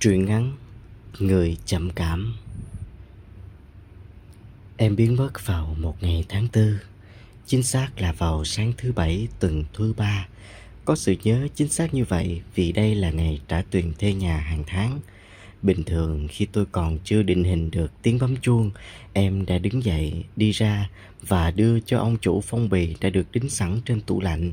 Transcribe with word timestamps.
Truyện 0.00 0.24
ngắn 0.24 0.52
Người 1.18 1.56
chậm 1.66 1.90
cảm. 1.90 2.34
Em 4.76 4.96
biến 4.96 5.16
mất 5.16 5.46
vào 5.46 5.76
một 5.80 6.02
ngày 6.02 6.24
tháng 6.28 6.48
tư. 6.48 6.78
Chính 7.46 7.62
xác 7.62 7.88
là 8.00 8.12
vào 8.12 8.44
sáng 8.44 8.72
thứ 8.76 8.92
bảy 8.92 9.28
tuần 9.40 9.64
thứ 9.74 9.92
ba. 9.96 10.28
Có 10.84 10.96
sự 10.96 11.16
nhớ 11.24 11.48
chính 11.54 11.68
xác 11.68 11.94
như 11.94 12.04
vậy 12.04 12.42
vì 12.54 12.72
đây 12.72 12.94
là 12.94 13.10
ngày 13.10 13.40
trả 13.48 13.62
tiền 13.70 13.92
thuê 13.98 14.12
nhà 14.12 14.36
hàng 14.36 14.64
tháng. 14.66 15.00
Bình 15.62 15.84
thường 15.84 16.28
khi 16.30 16.46
tôi 16.52 16.66
còn 16.72 16.98
chưa 17.04 17.22
định 17.22 17.44
hình 17.44 17.70
được 17.70 17.92
tiếng 18.02 18.18
bấm 18.18 18.36
chuông 18.36 18.70
Em 19.12 19.46
đã 19.46 19.58
đứng 19.58 19.84
dậy, 19.84 20.24
đi 20.36 20.50
ra 20.50 20.90
và 21.22 21.50
đưa 21.50 21.80
cho 21.80 21.98
ông 21.98 22.16
chủ 22.20 22.40
phong 22.40 22.68
bì 22.68 22.94
đã 23.00 23.10
được 23.10 23.32
đính 23.32 23.50
sẵn 23.50 23.80
trên 23.84 24.00
tủ 24.00 24.20
lạnh 24.20 24.52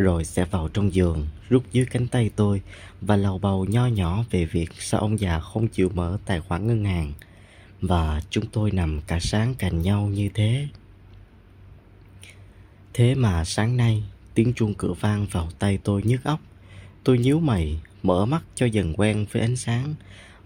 rồi 0.00 0.24
sẽ 0.24 0.44
vào 0.44 0.68
trong 0.68 0.94
giường, 0.94 1.26
rút 1.48 1.64
dưới 1.72 1.86
cánh 1.86 2.06
tay 2.06 2.30
tôi 2.36 2.62
và 3.00 3.16
lầu 3.16 3.38
bầu 3.38 3.64
nho 3.64 3.86
nhỏ 3.86 4.24
về 4.30 4.44
việc 4.44 4.70
sao 4.78 5.00
ông 5.00 5.20
già 5.20 5.40
không 5.40 5.68
chịu 5.68 5.90
mở 5.94 6.18
tài 6.26 6.40
khoản 6.40 6.66
ngân 6.66 6.84
hàng. 6.84 7.12
Và 7.80 8.22
chúng 8.30 8.46
tôi 8.46 8.70
nằm 8.70 9.00
cả 9.06 9.18
sáng 9.20 9.54
cạnh 9.54 9.82
nhau 9.82 10.06
như 10.06 10.28
thế. 10.34 10.68
Thế 12.94 13.14
mà 13.14 13.44
sáng 13.44 13.76
nay, 13.76 14.04
tiếng 14.34 14.52
chuông 14.52 14.74
cửa 14.74 14.92
vang 15.00 15.26
vào 15.30 15.48
tay 15.58 15.78
tôi 15.84 16.02
nhức 16.04 16.24
óc. 16.24 16.40
Tôi 17.04 17.18
nhíu 17.18 17.40
mày, 17.40 17.80
mở 18.02 18.26
mắt 18.26 18.42
cho 18.54 18.66
dần 18.66 18.94
quen 18.96 19.26
với 19.32 19.42
ánh 19.42 19.56
sáng. 19.56 19.94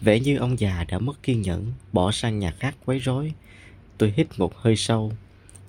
Vẻ 0.00 0.20
như 0.20 0.36
ông 0.36 0.60
già 0.60 0.84
đã 0.88 0.98
mất 0.98 1.22
kiên 1.22 1.42
nhẫn, 1.42 1.72
bỏ 1.92 2.12
sang 2.12 2.38
nhà 2.38 2.50
khác 2.50 2.74
quấy 2.84 2.98
rối. 2.98 3.32
Tôi 3.98 4.12
hít 4.16 4.26
một 4.38 4.56
hơi 4.56 4.76
sâu, 4.76 5.12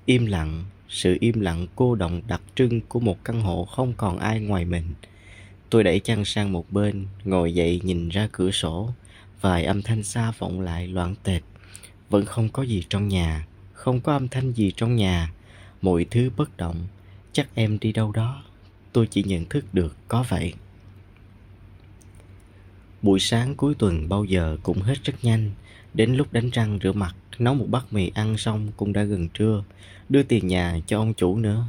im 0.05 0.25
lặng 0.25 0.63
sự 0.89 1.17
im 1.19 1.39
lặng 1.39 1.67
cô 1.75 1.95
động 1.95 2.21
đặc 2.27 2.41
trưng 2.55 2.81
của 2.81 2.99
một 2.99 3.23
căn 3.23 3.41
hộ 3.41 3.65
không 3.65 3.93
còn 3.97 4.17
ai 4.17 4.39
ngoài 4.39 4.65
mình. 4.65 4.85
Tôi 5.69 5.83
đẩy 5.83 5.99
chăn 5.99 6.25
sang 6.25 6.51
một 6.51 6.71
bên, 6.71 7.05
ngồi 7.23 7.53
dậy 7.53 7.81
nhìn 7.83 8.09
ra 8.09 8.27
cửa 8.31 8.51
sổ. 8.51 8.89
Vài 9.41 9.65
âm 9.65 9.81
thanh 9.81 10.03
xa 10.03 10.31
vọng 10.39 10.61
lại 10.61 10.87
loạn 10.87 11.15
tệt. 11.23 11.41
Vẫn 12.09 12.25
không 12.25 12.49
có 12.49 12.63
gì 12.63 12.83
trong 12.89 13.07
nhà, 13.07 13.47
không 13.73 14.01
có 14.01 14.13
âm 14.13 14.27
thanh 14.27 14.51
gì 14.51 14.71
trong 14.77 14.95
nhà. 14.95 15.31
Mọi 15.81 16.05
thứ 16.11 16.29
bất 16.37 16.57
động. 16.57 16.87
Chắc 17.31 17.47
em 17.55 17.79
đi 17.79 17.91
đâu 17.91 18.11
đó. 18.11 18.43
Tôi 18.93 19.07
chỉ 19.07 19.23
nhận 19.23 19.45
thức 19.45 19.65
được 19.73 19.95
có 20.07 20.25
vậy 20.29 20.53
buổi 23.05 23.19
sáng 23.19 23.55
cuối 23.55 23.73
tuần 23.79 24.09
bao 24.09 24.23
giờ 24.23 24.57
cũng 24.63 24.81
hết 24.81 25.03
rất 25.03 25.13
nhanh. 25.21 25.51
Đến 25.93 26.15
lúc 26.15 26.33
đánh 26.33 26.49
răng 26.49 26.79
rửa 26.83 26.91
mặt, 26.91 27.15
nấu 27.39 27.53
một 27.53 27.65
bát 27.69 27.93
mì 27.93 28.11
ăn 28.13 28.37
xong 28.37 28.67
cũng 28.77 28.93
đã 28.93 29.03
gần 29.03 29.29
trưa. 29.29 29.63
Đưa 30.09 30.23
tiền 30.23 30.47
nhà 30.47 30.79
cho 30.87 30.97
ông 30.97 31.13
chủ 31.13 31.37
nữa. 31.37 31.65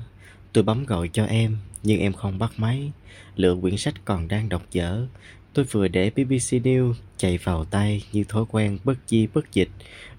Tôi 0.52 0.64
bấm 0.64 0.84
gọi 0.84 1.08
cho 1.12 1.24
em, 1.24 1.56
nhưng 1.82 2.00
em 2.00 2.12
không 2.12 2.38
bắt 2.38 2.52
máy. 2.56 2.92
Lựa 3.36 3.56
quyển 3.60 3.76
sách 3.76 3.94
còn 4.04 4.28
đang 4.28 4.48
đọc 4.48 4.62
dở. 4.72 5.06
Tôi 5.52 5.64
vừa 5.64 5.88
để 5.88 6.10
bbc 6.10 6.66
news 6.66 6.92
chạy 7.16 7.38
vào 7.38 7.64
tay 7.64 8.04
như 8.12 8.24
thói 8.24 8.44
quen 8.50 8.78
bất 8.84 9.06
chi 9.06 9.26
bất 9.34 9.52
dịch, 9.52 9.70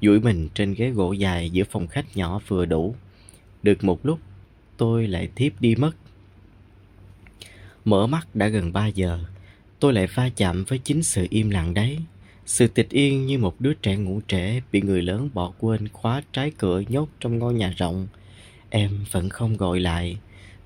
duỗi 0.02 0.20
mình 0.20 0.50
trên 0.54 0.74
ghế 0.74 0.90
gỗ 0.90 1.12
dài 1.12 1.50
giữa 1.50 1.64
phòng 1.72 1.88
khách 1.88 2.18
nhỏ 2.18 2.40
vừa 2.48 2.66
đủ. 2.66 2.96
Được 3.64 3.84
một 3.84 4.06
lúc, 4.06 4.20
tôi 4.78 5.08
lại 5.08 5.30
thiếp 5.36 5.62
đi 5.62 5.76
mất. 5.76 5.92
Mở 7.86 8.08
mắt 8.08 8.36
đã 8.36 8.48
gần 8.48 8.74
ba 8.74 8.88
giờ 8.88 9.20
tôi 9.80 9.94
lại 9.94 10.08
va 10.08 10.30
chạm 10.36 10.64
với 10.68 10.80
chính 10.80 11.04
sự 11.04 11.28
im 11.30 11.50
lặng 11.50 11.74
đấy 11.74 11.98
sự 12.48 12.68
tịch 12.68 12.90
yên 12.90 13.26
như 13.26 13.38
một 13.38 13.62
đứa 13.62 13.74
trẻ 13.74 13.96
ngủ 13.96 14.22
trễ 14.28 14.62
bị 14.72 14.82
người 14.82 15.02
lớn 15.02 15.30
bỏ 15.34 15.52
quên 15.60 15.88
khóa 15.88 16.22
trái 16.34 16.52
cửa 16.58 16.80
nhốt 16.80 17.10
trong 17.20 17.40
ngôi 17.40 17.54
nhà 17.54 17.74
rộng. 17.78 18.08
Em 18.70 19.06
vẫn 19.12 19.30
không 19.30 19.58
gọi 19.58 19.80
lại. 19.80 20.18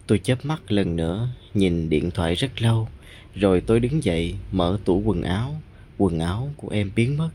Tôi 0.08 0.20
chớp 0.20 0.46
mắt 0.46 0.72
lần 0.72 0.96
nữa, 0.96 1.30
nhìn 1.54 1.90
điện 1.90 2.12
thoại 2.12 2.36
rất 2.36 2.62
lâu. 2.62 2.88
Rồi 3.36 3.62
tôi 3.62 3.80
đứng 3.80 4.04
dậy, 4.04 4.36
mở 4.52 4.78
tủ 4.86 5.02
quần 5.06 5.22
áo. 5.22 5.62
Quần 5.98 6.20
áo 6.20 6.52
của 6.58 6.70
em 6.70 6.92
biến 6.96 7.18
mất. 7.18 7.30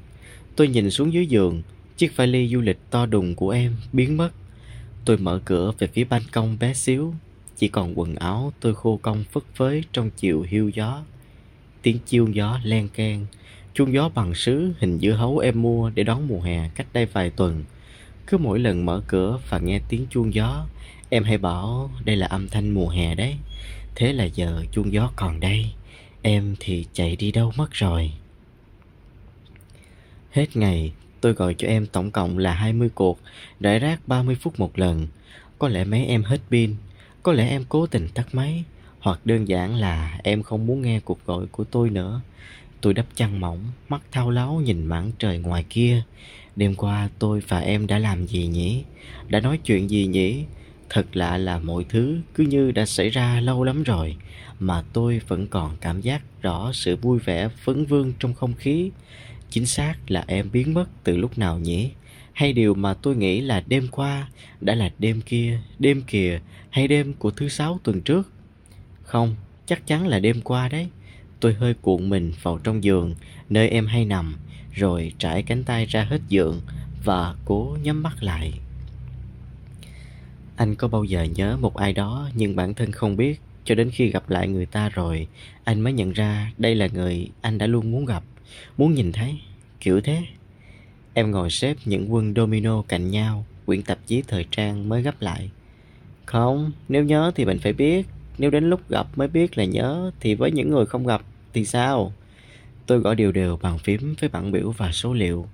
Tôi 0.56 0.68
nhìn 0.68 0.90
xuống 0.90 1.12
dưới 1.12 1.26
giường, 1.26 1.62
chiếc 1.96 2.16
vali 2.16 2.48
du 2.48 2.60
lịch 2.60 2.78
to 2.90 3.06
đùng 3.06 3.34
của 3.34 3.50
em 3.50 3.76
biến 3.92 4.16
mất. 4.16 4.30
Tôi 5.04 5.16
mở 5.16 5.40
cửa 5.44 5.72
về 5.78 5.86
phía 5.86 6.04
ban 6.04 6.22
công 6.32 6.56
bé 6.60 6.74
xíu. 6.74 7.14
Chỉ 7.56 7.68
còn 7.68 7.98
quần 7.98 8.14
áo 8.14 8.52
tôi 8.60 8.74
khô 8.74 8.98
cong 9.02 9.24
phất 9.32 9.42
phới 9.54 9.84
trong 9.92 10.10
chiều 10.16 10.46
hiu 10.48 10.68
gió. 10.68 11.02
Tiếng 11.86 11.98
chiêu 12.06 12.28
gió 12.32 12.60
len 12.64 12.88
keng 12.88 13.26
Chuông 13.74 13.92
gió 13.92 14.08
bằng 14.08 14.34
sứ 14.34 14.72
hình 14.78 14.98
dưa 14.98 15.12
hấu 15.12 15.38
em 15.38 15.62
mua 15.62 15.90
để 15.90 16.02
đón 16.02 16.28
mùa 16.28 16.40
hè 16.40 16.68
cách 16.74 16.86
đây 16.92 17.06
vài 17.06 17.30
tuần. 17.30 17.64
Cứ 18.26 18.38
mỗi 18.38 18.58
lần 18.58 18.86
mở 18.86 19.02
cửa 19.08 19.38
và 19.48 19.58
nghe 19.58 19.80
tiếng 19.88 20.06
chuông 20.10 20.34
gió, 20.34 20.66
em 21.10 21.24
hay 21.24 21.38
bảo 21.38 21.90
đây 22.04 22.16
là 22.16 22.26
âm 22.26 22.48
thanh 22.48 22.74
mùa 22.74 22.88
hè 22.88 23.14
đấy. 23.14 23.36
Thế 23.94 24.12
là 24.12 24.24
giờ 24.24 24.64
chuông 24.72 24.92
gió 24.92 25.10
còn 25.16 25.40
đây, 25.40 25.66
em 26.22 26.56
thì 26.60 26.86
chạy 26.92 27.16
đi 27.16 27.32
đâu 27.32 27.52
mất 27.56 27.72
rồi. 27.72 28.12
Hết 30.30 30.56
ngày, 30.56 30.92
tôi 31.20 31.32
gọi 31.32 31.54
cho 31.54 31.68
em 31.68 31.86
tổng 31.86 32.10
cộng 32.10 32.38
là 32.38 32.54
20 32.54 32.88
cuộc, 32.94 33.18
rải 33.60 33.78
rác 33.78 34.08
30 34.08 34.36
phút 34.40 34.60
một 34.60 34.78
lần. 34.78 35.06
Có 35.58 35.68
lẽ 35.68 35.84
mấy 35.84 36.06
em 36.06 36.22
hết 36.22 36.40
pin, 36.50 36.74
có 37.22 37.32
lẽ 37.32 37.48
em 37.48 37.64
cố 37.68 37.86
tình 37.86 38.08
tắt 38.14 38.26
máy, 38.32 38.64
hoặc 39.06 39.26
đơn 39.26 39.48
giản 39.48 39.74
là 39.74 40.20
em 40.22 40.42
không 40.42 40.66
muốn 40.66 40.82
nghe 40.82 41.00
cuộc 41.00 41.26
gọi 41.26 41.46
của 41.46 41.64
tôi 41.64 41.90
nữa. 41.90 42.20
Tôi 42.80 42.94
đắp 42.94 43.06
chăn 43.14 43.40
mỏng, 43.40 43.64
mắt 43.88 44.02
thao 44.12 44.30
láo 44.30 44.62
nhìn 44.64 44.86
mảng 44.86 45.10
trời 45.18 45.38
ngoài 45.38 45.64
kia. 45.70 46.02
Đêm 46.56 46.74
qua 46.74 47.08
tôi 47.18 47.42
và 47.48 47.58
em 47.58 47.86
đã 47.86 47.98
làm 47.98 48.26
gì 48.26 48.46
nhỉ? 48.46 48.84
Đã 49.28 49.40
nói 49.40 49.58
chuyện 49.64 49.90
gì 49.90 50.06
nhỉ? 50.06 50.44
Thật 50.90 51.16
lạ 51.16 51.36
là 51.36 51.58
mọi 51.58 51.84
thứ 51.88 52.18
cứ 52.34 52.44
như 52.44 52.70
đã 52.70 52.86
xảy 52.86 53.10
ra 53.10 53.40
lâu 53.40 53.64
lắm 53.64 53.82
rồi 53.82 54.16
mà 54.60 54.82
tôi 54.92 55.20
vẫn 55.28 55.46
còn 55.46 55.76
cảm 55.80 56.00
giác 56.00 56.22
rõ 56.42 56.72
sự 56.72 56.96
vui 56.96 57.18
vẻ 57.18 57.48
phấn 57.48 57.84
vương 57.84 58.12
trong 58.18 58.34
không 58.34 58.54
khí. 58.54 58.90
Chính 59.50 59.66
xác 59.66 59.94
là 60.08 60.24
em 60.26 60.48
biến 60.52 60.74
mất 60.74 60.86
từ 61.04 61.16
lúc 61.16 61.38
nào 61.38 61.58
nhỉ? 61.58 61.90
Hay 62.32 62.52
điều 62.52 62.74
mà 62.74 62.94
tôi 62.94 63.16
nghĩ 63.16 63.40
là 63.40 63.62
đêm 63.66 63.88
qua 63.90 64.28
đã 64.60 64.74
là 64.74 64.90
đêm 64.98 65.20
kia, 65.20 65.60
đêm 65.78 66.02
kìa 66.06 66.40
hay 66.70 66.88
đêm 66.88 67.12
của 67.12 67.30
thứ 67.30 67.48
sáu 67.48 67.80
tuần 67.82 68.00
trước? 68.00 68.30
Không, 69.06 69.34
chắc 69.66 69.86
chắn 69.86 70.06
là 70.06 70.18
đêm 70.18 70.40
qua 70.40 70.68
đấy. 70.68 70.88
Tôi 71.40 71.54
hơi 71.54 71.74
cuộn 71.74 72.08
mình 72.08 72.32
vào 72.42 72.58
trong 72.58 72.84
giường 72.84 73.14
nơi 73.48 73.68
em 73.68 73.86
hay 73.86 74.04
nằm, 74.04 74.36
rồi 74.74 75.12
trải 75.18 75.42
cánh 75.42 75.64
tay 75.64 75.86
ra 75.86 76.04
hết 76.04 76.20
giường 76.28 76.60
và 77.04 77.34
cố 77.44 77.76
nhắm 77.82 78.02
mắt 78.02 78.22
lại. 78.22 78.52
Anh 80.56 80.74
có 80.74 80.88
bao 80.88 81.04
giờ 81.04 81.22
nhớ 81.22 81.56
một 81.56 81.76
ai 81.76 81.92
đó 81.92 82.28
nhưng 82.34 82.56
bản 82.56 82.74
thân 82.74 82.92
không 82.92 83.16
biết 83.16 83.40
cho 83.64 83.74
đến 83.74 83.90
khi 83.90 84.10
gặp 84.10 84.30
lại 84.30 84.48
người 84.48 84.66
ta 84.66 84.88
rồi 84.88 85.26
anh 85.64 85.80
mới 85.80 85.92
nhận 85.92 86.12
ra 86.12 86.52
đây 86.58 86.74
là 86.74 86.86
người 86.86 87.30
anh 87.40 87.58
đã 87.58 87.66
luôn 87.66 87.90
muốn 87.90 88.04
gặp, 88.04 88.22
muốn 88.76 88.94
nhìn 88.94 89.12
thấy, 89.12 89.38
kiểu 89.80 90.00
thế. 90.00 90.22
Em 91.14 91.30
ngồi 91.30 91.50
xếp 91.50 91.76
những 91.84 92.12
quân 92.12 92.34
domino 92.36 92.82
cạnh 92.82 93.10
nhau, 93.10 93.44
quyển 93.66 93.82
tạp 93.82 93.98
chí 94.06 94.22
thời 94.28 94.46
trang 94.50 94.88
mới 94.88 95.02
gấp 95.02 95.22
lại. 95.22 95.50
Không, 96.24 96.72
nếu 96.88 97.04
nhớ 97.04 97.32
thì 97.34 97.44
mình 97.44 97.58
phải 97.58 97.72
biết, 97.72 98.06
nếu 98.38 98.50
đến 98.50 98.70
lúc 98.70 98.88
gặp 98.88 99.06
mới 99.16 99.28
biết 99.28 99.58
là 99.58 99.64
nhớ 99.64 100.10
thì 100.20 100.34
với 100.34 100.50
những 100.50 100.70
người 100.70 100.86
không 100.86 101.06
gặp 101.06 101.22
thì 101.52 101.64
sao? 101.64 102.12
Tôi 102.86 102.98
gõ 102.98 103.14
đều 103.14 103.32
đều 103.32 103.58
bằng 103.62 103.78
phím 103.78 104.14
với 104.20 104.28
bảng 104.28 104.52
biểu 104.52 104.70
và 104.70 104.92
số 104.92 105.12
liệu. 105.12 105.46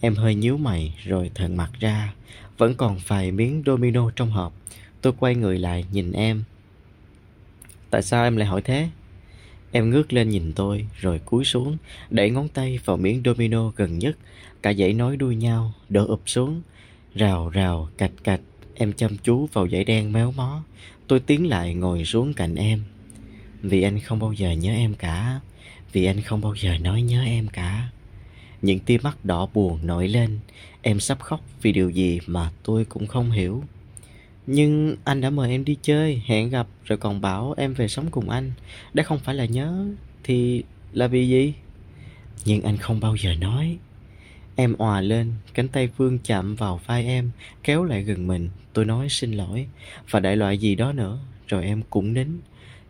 Em 0.00 0.14
hơi 0.14 0.34
nhíu 0.34 0.56
mày 0.56 0.94
rồi 1.04 1.30
thận 1.34 1.56
mặt 1.56 1.70
ra. 1.80 2.12
Vẫn 2.58 2.74
còn 2.74 2.98
vài 3.06 3.32
miếng 3.32 3.62
domino 3.66 4.10
trong 4.16 4.30
hộp. 4.30 4.52
Tôi 5.00 5.12
quay 5.18 5.34
người 5.34 5.58
lại 5.58 5.84
nhìn 5.92 6.12
em. 6.12 6.44
Tại 7.90 8.02
sao 8.02 8.24
em 8.24 8.36
lại 8.36 8.48
hỏi 8.48 8.62
thế? 8.62 8.88
Em 9.72 9.90
ngước 9.90 10.12
lên 10.12 10.28
nhìn 10.28 10.52
tôi 10.52 10.86
rồi 11.00 11.18
cúi 11.18 11.44
xuống, 11.44 11.76
đẩy 12.10 12.30
ngón 12.30 12.48
tay 12.48 12.78
vào 12.84 12.96
miếng 12.96 13.22
domino 13.24 13.72
gần 13.76 13.98
nhất. 13.98 14.16
Cả 14.62 14.72
dãy 14.72 14.92
nói 14.92 15.16
đuôi 15.16 15.36
nhau, 15.36 15.72
đổ 15.88 16.06
ụp 16.06 16.22
xuống. 16.26 16.62
Rào 17.14 17.48
rào, 17.48 17.88
cạch 17.98 18.12
cạch, 18.24 18.40
em 18.74 18.92
chăm 18.92 19.16
chú 19.22 19.48
vào 19.52 19.68
dãy 19.68 19.84
đen 19.84 20.12
méo 20.12 20.32
mó. 20.32 20.62
Tôi 21.08 21.20
tiến 21.20 21.48
lại 21.48 21.74
ngồi 21.74 22.04
xuống 22.04 22.34
cạnh 22.34 22.54
em. 22.54 22.82
Vì 23.62 23.82
anh 23.82 24.00
không 24.00 24.18
bao 24.18 24.32
giờ 24.32 24.50
nhớ 24.50 24.72
em 24.74 24.94
cả. 24.94 25.40
Vì 25.92 26.04
anh 26.04 26.20
không 26.20 26.40
bao 26.40 26.54
giờ 26.54 26.78
nói 26.78 27.02
nhớ 27.02 27.24
em 27.24 27.48
cả. 27.48 27.88
Những 28.62 28.78
tia 28.78 28.98
mắt 29.02 29.24
đỏ 29.24 29.48
buồn 29.54 29.78
nổi 29.86 30.08
lên. 30.08 30.38
Em 30.82 31.00
sắp 31.00 31.20
khóc 31.20 31.40
vì 31.62 31.72
điều 31.72 31.90
gì 31.90 32.20
mà 32.26 32.50
tôi 32.62 32.84
cũng 32.84 33.06
không 33.06 33.30
hiểu. 33.30 33.64
Nhưng 34.46 34.96
anh 35.04 35.20
đã 35.20 35.30
mời 35.30 35.50
em 35.50 35.64
đi 35.64 35.76
chơi, 35.82 36.22
hẹn 36.26 36.50
gặp 36.50 36.66
Rồi 36.84 36.98
còn 36.98 37.20
bảo 37.20 37.54
em 37.56 37.74
về 37.74 37.88
sống 37.88 38.06
cùng 38.10 38.30
anh. 38.30 38.52
Đã 38.94 39.02
không 39.02 39.18
phải 39.18 39.34
là 39.34 39.44
nhớ 39.44 39.86
Thì 40.24 40.62
là 40.92 41.06
vì 41.06 41.28
gì? 41.28 41.54
Nhưng 42.44 42.62
anh 42.62 42.76
không 42.76 43.00
bao 43.00 43.16
giờ 43.16 43.34
nói. 43.34 43.78
Em 44.58 44.74
òa 44.78 45.00
lên, 45.00 45.32
cánh 45.54 45.68
tay 45.68 45.88
Vương 45.96 46.18
chạm 46.18 46.56
vào 46.56 46.80
vai 46.86 47.06
em, 47.06 47.30
kéo 47.64 47.84
lại 47.84 48.02
gần 48.02 48.26
mình. 48.26 48.48
Tôi 48.72 48.84
nói 48.84 49.08
xin 49.08 49.32
lỗi, 49.32 49.66
và 50.10 50.20
đại 50.20 50.36
loại 50.36 50.58
gì 50.58 50.74
đó 50.74 50.92
nữa. 50.92 51.18
Rồi 51.48 51.64
em 51.64 51.82
cũng 51.90 52.12
nín, 52.12 52.28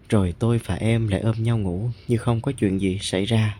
rồi 0.08 0.34
tôi 0.38 0.60
và 0.66 0.74
em 0.74 1.08
lại 1.08 1.20
ôm 1.20 1.34
nhau 1.38 1.58
ngủ 1.58 1.90
như 2.08 2.16
không 2.16 2.40
có 2.40 2.52
chuyện 2.52 2.80
gì 2.80 2.98
xảy 3.00 3.24
ra. 3.24 3.58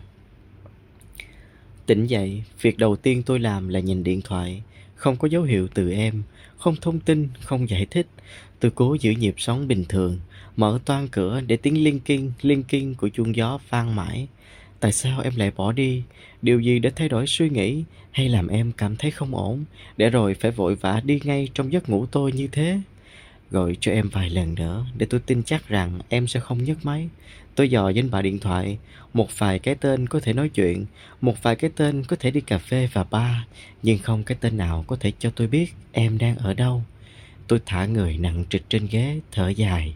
Tỉnh 1.85 2.05
dậy, 2.05 2.43
việc 2.61 2.77
đầu 2.77 2.95
tiên 2.95 3.23
tôi 3.25 3.39
làm 3.39 3.67
là 3.67 3.79
nhìn 3.79 4.03
điện 4.03 4.21
thoại. 4.21 4.63
Không 4.95 5.15
có 5.15 5.27
dấu 5.27 5.43
hiệu 5.43 5.67
từ 5.73 5.91
em, 5.91 6.23
không 6.57 6.75
thông 6.81 6.99
tin, 6.99 7.27
không 7.41 7.69
giải 7.69 7.85
thích. 7.85 8.07
Tôi 8.59 8.71
cố 8.75 8.97
giữ 8.99 9.11
nhịp 9.11 9.35
sống 9.37 9.67
bình 9.67 9.85
thường, 9.89 10.19
mở 10.55 10.79
toan 10.85 11.07
cửa 11.07 11.41
để 11.47 11.57
tiếng 11.57 11.83
liên 11.83 11.99
kinh, 11.99 12.31
liên 12.41 12.63
kinh 12.63 12.95
của 12.95 13.09
chuông 13.09 13.35
gió 13.35 13.59
vang 13.69 13.95
mãi. 13.95 14.27
Tại 14.79 14.91
sao 14.91 15.21
em 15.21 15.35
lại 15.35 15.51
bỏ 15.55 15.71
đi? 15.71 16.03
Điều 16.41 16.59
gì 16.59 16.79
đã 16.79 16.89
thay 16.95 17.09
đổi 17.09 17.27
suy 17.27 17.49
nghĩ 17.49 17.83
hay 18.11 18.29
làm 18.29 18.47
em 18.47 18.71
cảm 18.71 18.95
thấy 18.95 19.11
không 19.11 19.35
ổn, 19.35 19.65
để 19.97 20.09
rồi 20.09 20.33
phải 20.33 20.51
vội 20.51 20.75
vã 20.75 21.01
đi 21.03 21.19
ngay 21.23 21.49
trong 21.53 21.73
giấc 21.73 21.89
ngủ 21.89 22.05
tôi 22.05 22.31
như 22.31 22.47
thế? 22.47 22.79
Gọi 23.51 23.77
cho 23.79 23.91
em 23.91 24.09
vài 24.09 24.29
lần 24.29 24.55
nữa 24.55 24.85
để 24.97 25.05
tôi 25.09 25.19
tin 25.25 25.43
chắc 25.43 25.67
rằng 25.67 25.99
em 26.09 26.27
sẽ 26.27 26.39
không 26.39 26.63
nhấc 26.63 26.85
máy. 26.85 27.09
Tôi 27.55 27.69
dò 27.69 27.89
danh 27.89 28.11
bạ 28.11 28.21
điện 28.21 28.39
thoại, 28.39 28.77
một 29.13 29.37
vài 29.37 29.59
cái 29.59 29.75
tên 29.75 30.07
có 30.07 30.19
thể 30.19 30.33
nói 30.33 30.49
chuyện, 30.49 30.85
một 31.21 31.43
vài 31.43 31.55
cái 31.55 31.69
tên 31.75 32.03
có 32.03 32.15
thể 32.19 32.31
đi 32.31 32.41
cà 32.41 32.57
phê 32.57 32.89
và 32.93 33.03
bar, 33.03 33.35
nhưng 33.83 33.97
không 33.97 34.23
cái 34.23 34.37
tên 34.41 34.57
nào 34.57 34.83
có 34.87 34.95
thể 34.99 35.11
cho 35.19 35.29
tôi 35.29 35.47
biết 35.47 35.73
em 35.91 36.17
đang 36.17 36.37
ở 36.37 36.53
đâu. 36.53 36.83
Tôi 37.47 37.59
thả 37.65 37.85
người 37.85 38.17
nặng 38.17 38.43
trịch 38.49 38.63
trên 38.69 38.87
ghế, 38.91 39.19
thở 39.31 39.49
dài. 39.49 39.95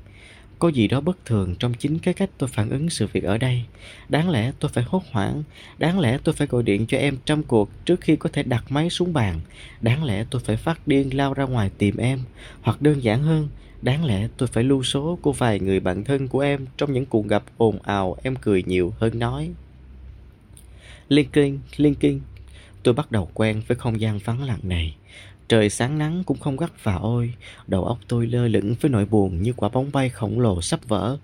Có 0.61 0.67
gì 0.67 0.87
đó 0.87 1.01
bất 1.01 1.25
thường 1.25 1.55
trong 1.59 1.73
chính 1.73 1.99
cái 1.99 2.13
cách 2.13 2.29
tôi 2.37 2.49
phản 2.49 2.69
ứng 2.69 2.89
sự 2.89 3.07
việc 3.13 3.23
ở 3.23 3.37
đây. 3.37 3.63
Đáng 4.09 4.29
lẽ 4.29 4.51
tôi 4.59 4.71
phải 4.73 4.83
hốt 4.83 5.03
hoảng, 5.11 5.43
đáng 5.77 5.99
lẽ 5.99 6.17
tôi 6.23 6.35
phải 6.35 6.47
gọi 6.47 6.63
điện 6.63 6.85
cho 6.87 6.97
em 6.97 7.17
trong 7.25 7.43
cuộc 7.43 7.69
trước 7.85 8.01
khi 8.01 8.15
có 8.15 8.29
thể 8.33 8.43
đặt 8.43 8.71
máy 8.71 8.89
xuống 8.89 9.13
bàn. 9.13 9.39
Đáng 9.81 10.03
lẽ 10.03 10.25
tôi 10.29 10.41
phải 10.45 10.57
phát 10.57 10.87
điên 10.87 11.17
lao 11.17 11.33
ra 11.33 11.43
ngoài 11.43 11.69
tìm 11.77 11.97
em, 11.97 12.19
hoặc 12.61 12.81
đơn 12.81 13.03
giản 13.03 13.23
hơn, 13.23 13.49
đáng 13.81 14.05
lẽ 14.05 14.27
tôi 14.37 14.47
phải 14.47 14.63
lưu 14.63 14.83
số 14.83 15.19
của 15.21 15.31
vài 15.31 15.59
người 15.59 15.79
bạn 15.79 16.03
thân 16.03 16.27
của 16.27 16.39
em 16.39 16.65
trong 16.77 16.93
những 16.93 17.05
cuộc 17.05 17.27
gặp 17.27 17.43
ồn 17.57 17.79
ào 17.83 18.15
em 18.23 18.35
cười 18.35 18.63
nhiều 18.63 18.93
hơn 18.99 19.19
nói. 19.19 19.51
Linkin, 21.09 21.59
Linkin, 21.77 22.19
tôi 22.83 22.93
bắt 22.93 23.11
đầu 23.11 23.29
quen 23.33 23.61
với 23.67 23.77
không 23.77 24.01
gian 24.01 24.19
vắng 24.19 24.43
lặng 24.43 24.59
này. 24.63 24.95
Trời 25.51 25.69
sáng 25.69 25.97
nắng 25.97 26.23
cũng 26.25 26.39
không 26.39 26.57
gắt 26.57 26.83
và 26.83 26.95
ôi, 26.95 27.33
đầu 27.67 27.83
óc 27.85 27.99
tôi 28.07 28.27
lơ 28.27 28.47
lửng 28.47 28.75
với 28.81 28.91
nỗi 28.91 29.05
buồn 29.05 29.41
như 29.41 29.53
quả 29.53 29.69
bóng 29.69 29.91
bay 29.91 30.09
khổng 30.09 30.39
lồ 30.39 30.61
sắp 30.61 30.79
vỡ. 30.87 31.17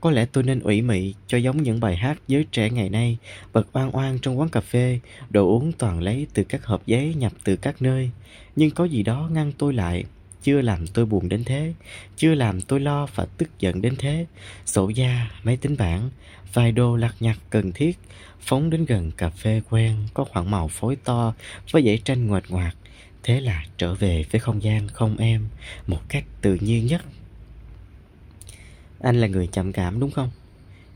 Có 0.00 0.10
lẽ 0.10 0.26
tôi 0.26 0.44
nên 0.44 0.60
ủy 0.60 0.82
mị 0.82 1.14
cho 1.26 1.38
giống 1.38 1.62
những 1.62 1.80
bài 1.80 1.96
hát 1.96 2.18
giới 2.28 2.46
trẻ 2.52 2.70
ngày 2.70 2.88
nay, 2.88 3.16
bật 3.52 3.66
oan 3.72 3.96
oan 3.96 4.18
trong 4.18 4.38
quán 4.38 4.48
cà 4.48 4.60
phê, 4.60 5.00
đồ 5.30 5.48
uống 5.48 5.72
toàn 5.72 6.00
lấy 6.00 6.26
từ 6.34 6.44
các 6.44 6.66
hộp 6.66 6.86
giấy 6.86 7.14
nhập 7.14 7.32
từ 7.44 7.56
các 7.56 7.82
nơi. 7.82 8.10
Nhưng 8.56 8.70
có 8.70 8.84
gì 8.84 9.02
đó 9.02 9.28
ngăn 9.32 9.52
tôi 9.58 9.72
lại, 9.72 10.04
chưa 10.42 10.60
làm 10.60 10.86
tôi 10.86 11.06
buồn 11.06 11.28
đến 11.28 11.44
thế, 11.44 11.72
chưa 12.16 12.34
làm 12.34 12.60
tôi 12.60 12.80
lo 12.80 13.06
và 13.14 13.26
tức 13.38 13.48
giận 13.58 13.82
đến 13.82 13.94
thế. 13.98 14.26
Sổ 14.66 14.88
da, 14.88 15.30
máy 15.42 15.56
tính 15.56 15.76
bảng, 15.78 16.10
vài 16.52 16.72
đồ 16.72 16.96
lặt 16.96 17.14
nhặt 17.20 17.38
cần 17.50 17.72
thiết, 17.72 17.98
phóng 18.40 18.70
đến 18.70 18.84
gần 18.84 19.10
cà 19.16 19.30
phê 19.30 19.62
quen 19.70 19.96
có 20.14 20.24
khoảng 20.24 20.50
màu 20.50 20.68
phối 20.68 20.96
to 20.96 21.34
với 21.70 21.82
dãy 21.82 21.98
tranh 22.04 22.26
ngoạch 22.26 22.44
ngoạc 22.48 22.76
Thế 23.24 23.40
là 23.40 23.64
trở 23.78 23.94
về 23.94 24.24
với 24.30 24.40
không 24.40 24.62
gian 24.62 24.88
không 24.88 25.16
em 25.16 25.48
một 25.86 26.00
cách 26.08 26.24
tự 26.40 26.54
nhiên 26.60 26.86
nhất. 26.86 27.02
Anh 29.00 29.20
là 29.20 29.26
người 29.26 29.46
chậm 29.46 29.72
cảm 29.72 30.00
đúng 30.00 30.10
không? 30.10 30.30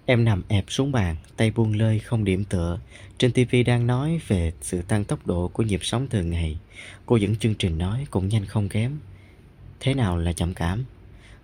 Em 0.07 0.25
nằm 0.25 0.43
ẹp 0.49 0.65
xuống 0.69 0.93
bàn, 0.93 1.17
tay 1.37 1.51
buông 1.51 1.77
lơi 1.77 1.99
không 1.99 2.25
điểm 2.25 2.45
tựa. 2.45 2.79
Trên 3.19 3.33
TV 3.33 3.57
đang 3.67 3.87
nói 3.87 4.21
về 4.29 4.53
sự 4.61 4.83
tăng 4.83 5.05
tốc 5.05 5.27
độ 5.27 5.49
của 5.49 5.63
nhịp 5.63 5.81
sống 5.85 6.09
thường 6.09 6.31
ngày. 6.31 6.59
Cô 7.07 7.17
dẫn 7.17 7.37
chương 7.37 7.55
trình 7.55 7.79
nói 7.79 8.07
cũng 8.11 8.29
nhanh 8.29 8.47
không 8.47 8.69
kém. 8.69 8.99
Thế 9.81 9.95
nào 9.95 10.19
là 10.19 10.33
chậm 10.33 10.55
cảm? 10.55 10.85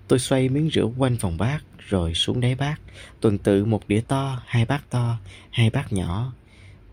Tôi 0.08 0.19
xoay 0.19 0.48
miếng 0.48 0.69
rượu 0.69 0.94
quanh 0.98 1.16
phòng 1.16 1.36
bát, 1.36 1.60
rồi 1.88 2.14
xuống 2.14 2.40
đáy 2.40 2.54
bát. 2.54 2.81
Tuần 3.20 3.38
tự 3.38 3.64
một 3.64 3.88
đĩa 3.88 4.00
to, 4.00 4.42
hai 4.46 4.64
bát 4.64 4.90
to, 4.90 5.19
hai 5.50 5.70
bát 5.70 5.92
nhỏ. 5.92 6.32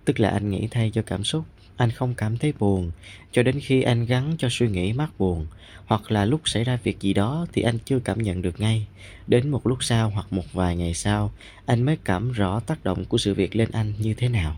Tức 0.05 0.19
là 0.19 0.29
anh 0.29 0.49
nghĩ 0.49 0.67
thay 0.71 0.91
cho 0.91 1.01
cảm 1.01 1.23
xúc 1.23 1.45
anh 1.81 1.91
không 1.91 2.13
cảm 2.13 2.37
thấy 2.37 2.53
buồn. 2.59 2.91
Cho 3.31 3.43
đến 3.43 3.59
khi 3.59 3.81
anh 3.81 4.05
gắn 4.05 4.35
cho 4.37 4.47
suy 4.51 4.67
nghĩ 4.67 4.93
mắc 4.93 5.09
buồn, 5.17 5.45
hoặc 5.85 6.11
là 6.11 6.25
lúc 6.25 6.41
xảy 6.45 6.63
ra 6.63 6.79
việc 6.83 6.99
gì 6.99 7.13
đó 7.13 7.45
thì 7.53 7.61
anh 7.61 7.77
chưa 7.85 7.99
cảm 7.99 8.21
nhận 8.21 8.41
được 8.41 8.59
ngay. 8.59 8.87
Đến 9.27 9.49
một 9.49 9.67
lúc 9.67 9.83
sau 9.83 10.09
hoặc 10.09 10.33
một 10.33 10.53
vài 10.53 10.75
ngày 10.75 10.93
sau, 10.93 11.31
anh 11.65 11.83
mới 11.83 11.97
cảm 12.03 12.31
rõ 12.31 12.59
tác 12.59 12.83
động 12.83 13.05
của 13.05 13.17
sự 13.17 13.33
việc 13.33 13.55
lên 13.55 13.71
anh 13.71 13.93
như 13.99 14.13
thế 14.13 14.29
nào. 14.29 14.57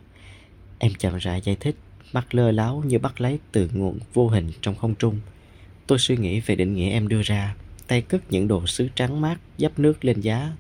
Em 0.80 0.94
chậm 0.94 1.18
rãi 1.18 1.42
giải 1.42 1.56
thích, 1.60 1.75
mắt 2.14 2.36
lơ 2.36 2.52
láo 2.52 2.84
như 2.88 3.00
bắt 3.00 3.22
lấy 3.22 3.40
từ 3.52 3.69
nguồn 3.74 4.00
vô 4.14 4.28
hình 4.28 4.52
trong 4.62 4.76
không 4.76 4.96
trung. 4.96 5.19
Tôi 5.88 6.00
suy 6.00 6.18
nghĩ 6.18 6.40
về 6.40 6.56
định 6.56 6.76
nghĩa 6.76 6.90
em 6.90 7.08
đưa 7.08 7.22
ra, 7.22 7.56
tay 7.88 8.02
cất 8.02 8.31
những 8.31 8.48
đồ 8.48 8.68
sứ 8.68 8.90
trắng 8.96 9.22
mát 9.22 9.38
dấp 9.58 9.80
nước 9.80 10.06
lên 10.06 10.22
giá. 10.22 10.52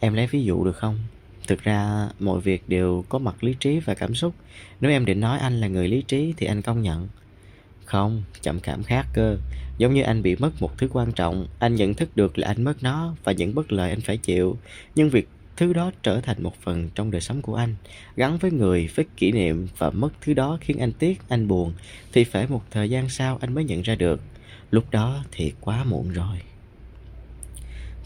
Em 0.00 0.14
lấy 0.14 0.26
ví 0.26 0.44
dụ 0.44 0.64
được 0.64 0.76
không? 0.76 0.98
Thực 1.46 1.62
ra 1.62 2.08
mọi 2.20 2.40
việc 2.40 2.68
đều 2.68 3.04
có 3.08 3.18
mặt 3.18 3.44
lý 3.44 3.54
trí 3.60 3.80
và 3.80 3.94
cảm 3.94 4.14
xúc. 4.14 4.34
Nếu 4.80 4.90
em 4.90 5.04
định 5.04 5.20
nói 5.20 5.38
anh 5.38 5.60
là 5.60 5.66
người 5.66 5.88
lý 5.88 6.02
trí 6.02 6.34
thì 6.36 6.46
anh 6.46 6.62
công 6.62 6.82
nhận. 6.82 7.08
Không, 7.84 8.22
chậm 8.42 8.60
cảm 8.60 8.82
khác 8.82 9.06
cơ. 9.14 9.36
Giống 9.78 9.94
như 9.94 10.02
anh 10.02 10.22
bị 10.22 10.36
mất 10.36 10.50
một 10.60 10.78
thứ 10.78 10.88
quan 10.92 11.12
trọng 11.12 11.46
Anh 11.58 11.74
nhận 11.74 11.94
thức 11.94 12.16
được 12.16 12.38
là 12.38 12.46
anh 12.48 12.64
mất 12.64 12.82
nó 12.82 13.14
Và 13.24 13.32
những 13.32 13.54
bất 13.54 13.72
lợi 13.72 13.90
anh 13.90 14.00
phải 14.00 14.16
chịu. 14.16 14.58
Nhưng 14.94 15.10
việc 15.10 15.28
thứ 15.56 15.72
đó 15.72 15.90
trở 16.02 16.20
thành 16.20 16.42
một 16.42 16.54
phần 16.62 16.90
trong 16.94 17.10
đời 17.10 17.20
sống 17.20 17.42
của 17.42 17.54
anh 17.54 17.74
Gắn 18.16 18.38
với 18.38 18.50
người, 18.50 18.88
với 18.94 19.06
kỷ 19.16 19.32
niệm 19.32 19.68
Và 19.78 19.90
mất 19.90 20.08
thứ 20.20 20.34
đó 20.34 20.58
khiến 20.60 20.78
anh 20.78 20.92
tiếc, 20.92 21.20
anh 21.28 21.48
buồn 21.48 21.72
Thì 22.12 22.24
phải 22.24 22.46
một 22.46 22.62
thời 22.70 22.90
gian 22.90 23.08
sau 23.08 23.38
anh 23.40 23.54
mới 23.54 23.64
nhận 23.64 23.82
ra 23.82 23.94
được. 23.94 24.20
Lúc 24.70 24.90
đó 24.90 25.24
thì 25.32 25.52
quá 25.60 25.84
muộn 25.84 26.08
rồi. 26.08 26.40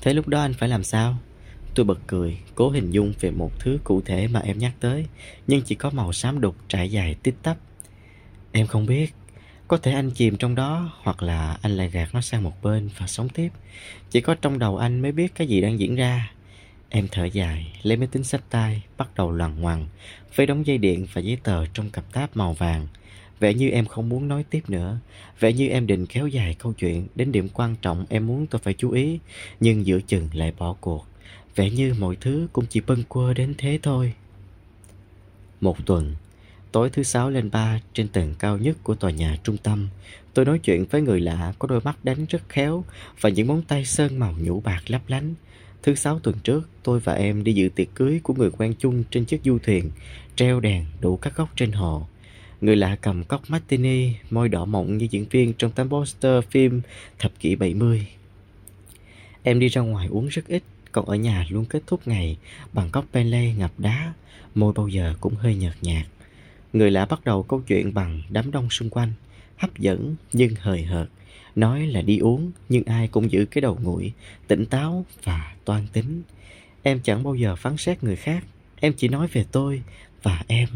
Thế 0.02 0.14
lúc 0.14 0.28
đó 0.28 0.40
anh 0.40 0.54
phải 0.54 0.68
làm 0.68 0.84
sao? 0.84 1.18
Tôi 1.78 1.84
bật 1.84 1.98
cười, 2.06 2.38
cố 2.54 2.70
hình 2.70 2.90
dung 2.90 3.12
về 3.20 3.30
một 3.30 3.60
thứ 3.60 3.78
cụ 3.84 4.00
thể 4.00 4.28
mà 4.28 4.40
em 4.40 4.58
nhắc 4.58 4.72
tới, 4.80 5.06
nhưng 5.46 5.62
chỉ 5.62 5.74
có 5.74 5.90
màu 5.90 6.12
xám 6.12 6.40
đục 6.40 6.56
trải 6.68 6.90
dài 6.90 7.16
tít 7.22 7.34
tắp. 7.42 7.56
Em 8.52 8.66
không 8.66 8.86
biết, 8.86 9.14
có 9.68 9.76
thể 9.76 9.92
anh 9.92 10.10
chìm 10.10 10.36
trong 10.36 10.54
đó 10.54 10.92
hoặc 11.02 11.22
là 11.22 11.58
anh 11.62 11.76
lại 11.76 11.90
gạt 11.90 12.08
nó 12.14 12.20
sang 12.20 12.42
một 12.42 12.62
bên 12.62 12.88
và 12.98 13.06
sống 13.06 13.28
tiếp. 13.28 13.48
Chỉ 14.10 14.20
có 14.20 14.34
trong 14.34 14.58
đầu 14.58 14.76
anh 14.76 15.02
mới 15.02 15.12
biết 15.12 15.34
cái 15.34 15.46
gì 15.46 15.60
đang 15.60 15.78
diễn 15.78 15.94
ra. 15.94 16.32
Em 16.88 17.08
thở 17.10 17.24
dài, 17.24 17.72
lấy 17.82 17.96
máy 17.96 18.08
tính 18.12 18.24
sách 18.24 18.42
tay, 18.50 18.82
bắt 18.96 19.08
đầu 19.16 19.30
loằng 19.30 19.60
ngoằng, 19.60 19.86
với 20.34 20.46
đóng 20.46 20.66
dây 20.66 20.78
điện 20.78 21.06
và 21.12 21.20
giấy 21.20 21.38
tờ 21.42 21.66
trong 21.66 21.90
cặp 21.90 22.12
táp 22.12 22.36
màu 22.36 22.52
vàng. 22.52 22.86
Vẻ 23.40 23.54
như 23.54 23.70
em 23.70 23.86
không 23.86 24.08
muốn 24.08 24.28
nói 24.28 24.44
tiếp 24.50 24.70
nữa 24.70 24.98
Vẻ 25.40 25.52
như 25.52 25.68
em 25.68 25.86
định 25.86 26.06
kéo 26.06 26.28
dài 26.28 26.56
câu 26.58 26.72
chuyện 26.72 27.06
Đến 27.14 27.32
điểm 27.32 27.48
quan 27.54 27.76
trọng 27.82 28.06
em 28.08 28.26
muốn 28.26 28.46
tôi 28.46 28.60
phải 28.64 28.74
chú 28.74 28.90
ý 28.90 29.18
Nhưng 29.60 29.86
giữa 29.86 30.00
chừng 30.00 30.28
lại 30.32 30.52
bỏ 30.58 30.76
cuộc 30.80 31.06
Vẻ 31.56 31.70
như 31.70 31.94
mọi 31.98 32.16
thứ 32.20 32.48
cũng 32.52 32.66
chỉ 32.66 32.80
bâng 32.80 33.04
quơ 33.08 33.34
đến 33.34 33.54
thế 33.58 33.78
thôi. 33.82 34.12
Một 35.60 35.86
tuần 35.86 36.14
Tối 36.72 36.90
thứ 36.90 37.02
sáu 37.02 37.30
lên 37.30 37.50
ba 37.50 37.80
trên 37.92 38.08
tầng 38.08 38.34
cao 38.38 38.58
nhất 38.58 38.76
của 38.82 38.94
tòa 38.94 39.10
nhà 39.10 39.36
trung 39.42 39.56
tâm 39.56 39.88
Tôi 40.34 40.44
nói 40.44 40.58
chuyện 40.58 40.84
với 40.90 41.02
người 41.02 41.20
lạ 41.20 41.52
có 41.58 41.68
đôi 41.68 41.80
mắt 41.80 42.04
đánh 42.04 42.26
rất 42.28 42.48
khéo 42.48 42.84
Và 43.20 43.30
những 43.30 43.46
móng 43.46 43.62
tay 43.68 43.84
sơn 43.84 44.18
màu 44.18 44.34
nhũ 44.38 44.60
bạc 44.60 44.82
lấp 44.86 45.02
lánh. 45.08 45.34
Thứ 45.82 45.94
sáu 45.94 46.18
tuần 46.18 46.36
trước 46.44 46.68
tôi 46.82 47.00
và 47.00 47.12
em 47.12 47.44
đi 47.44 47.52
dự 47.52 47.68
tiệc 47.68 47.94
cưới 47.94 48.20
của 48.22 48.34
người 48.34 48.50
quen 48.50 48.74
chung 48.78 49.04
trên 49.10 49.24
chiếc 49.24 49.40
du 49.44 49.58
thuyền 49.58 49.90
Treo 50.36 50.60
đèn 50.60 50.84
đủ 51.00 51.16
các 51.16 51.36
góc 51.36 51.48
trên 51.56 51.72
hồ. 51.72 52.06
Người 52.60 52.76
lạ 52.76 52.96
cầm 53.00 53.24
cốc 53.24 53.42
martini, 53.48 54.12
môi 54.30 54.48
đỏ 54.48 54.64
mọng 54.64 54.98
như 54.98 55.06
diễn 55.10 55.24
viên 55.30 55.52
trong 55.52 55.70
tấm 55.70 55.88
poster 55.88 56.44
phim 56.50 56.80
thập 57.18 57.32
kỷ 57.40 57.56
70 57.56 58.06
Em 59.42 59.60
đi 59.60 59.68
ra 59.68 59.80
ngoài 59.80 60.08
uống 60.10 60.26
rất 60.26 60.48
ít 60.48 60.62
còn 60.98 61.06
ở 61.06 61.16
nhà 61.16 61.46
luôn 61.50 61.64
kết 61.64 61.82
thúc 61.86 62.08
ngày 62.08 62.36
bằng 62.72 62.90
cốc 62.90 63.04
pele 63.12 63.54
ngập 63.54 63.72
đá, 63.78 64.12
môi 64.54 64.72
bao 64.72 64.88
giờ 64.88 65.14
cũng 65.20 65.34
hơi 65.34 65.54
nhợt 65.54 65.74
nhạt. 65.80 66.06
Người 66.72 66.90
lạ 66.90 67.06
bắt 67.06 67.24
đầu 67.24 67.42
câu 67.42 67.62
chuyện 67.66 67.94
bằng 67.94 68.22
đám 68.30 68.50
đông 68.50 68.70
xung 68.70 68.90
quanh, 68.90 69.12
hấp 69.56 69.78
dẫn 69.78 70.16
nhưng 70.32 70.54
hời 70.60 70.82
hợt. 70.82 71.08
Nói 71.56 71.86
là 71.86 72.02
đi 72.02 72.18
uống 72.18 72.50
nhưng 72.68 72.84
ai 72.84 73.08
cũng 73.08 73.32
giữ 73.32 73.44
cái 73.44 73.60
đầu 73.60 73.78
nguội, 73.82 74.12
tỉnh 74.46 74.66
táo 74.66 75.04
và 75.24 75.54
toan 75.64 75.86
tính. 75.92 76.22
Em 76.82 77.00
chẳng 77.04 77.24
bao 77.24 77.34
giờ 77.34 77.56
phán 77.56 77.76
xét 77.76 78.04
người 78.04 78.16
khác, 78.16 78.44
em 78.80 78.92
chỉ 78.96 79.08
nói 79.08 79.26
về 79.32 79.44
tôi 79.52 79.82
và 80.22 80.42
em 80.46 80.68